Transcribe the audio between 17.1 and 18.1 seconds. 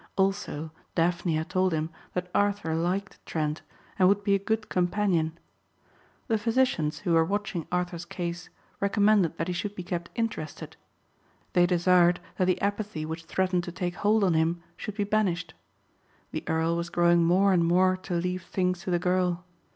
more and more